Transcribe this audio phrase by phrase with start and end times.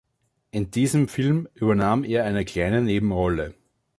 [0.49, 3.53] In diesem Film übernahm er eine kleine Nebenrolle.